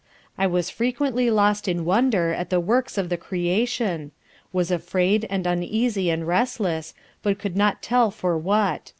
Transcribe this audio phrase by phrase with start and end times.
[0.35, 4.11] I was frequently lost in wonder at the works of the Creation:
[4.51, 8.89] was afraid and uneasy and restless, but could not tell for what.